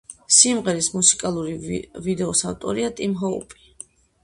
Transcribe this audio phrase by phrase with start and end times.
[0.35, 1.53] სიმღერის მუსიკალური
[2.09, 3.65] ვიდეოს ავტორია ტიმ ჰოუპი.